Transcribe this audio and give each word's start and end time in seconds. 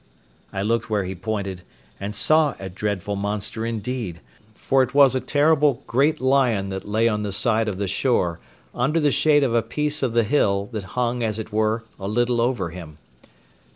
I 0.51 0.63
looked 0.63 0.89
where 0.89 1.03
he 1.03 1.13
pointed, 1.13 1.61
and 1.99 2.15
saw 2.15 2.55
a 2.57 2.69
dreadful 2.69 3.15
monster 3.15 3.67
indeed, 3.67 4.19
for 4.55 4.81
it 4.81 4.95
was 4.95 5.13
a 5.13 5.19
terrible, 5.19 5.83
great 5.85 6.19
lion 6.19 6.69
that 6.69 6.87
lay 6.87 7.07
on 7.07 7.21
the 7.21 7.31
side 7.31 7.67
of 7.67 7.77
the 7.77 7.87
shore, 7.87 8.39
under 8.73 8.99
the 8.99 9.11
shade 9.11 9.43
of 9.43 9.53
a 9.53 9.61
piece 9.61 10.01
of 10.01 10.13
the 10.13 10.23
hill 10.23 10.69
that 10.71 10.83
hung 10.97 11.21
as 11.21 11.37
it 11.37 11.51
were 11.53 11.83
a 11.99 12.07
little 12.07 12.41
over 12.41 12.71
him. 12.71 12.97